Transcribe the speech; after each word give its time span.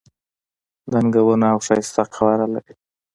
دنګه 0.91 1.21
ونه 1.25 1.47
او 1.53 1.59
ښایسته 1.65 2.03
قواره 2.13 2.47
لري. 2.53 2.73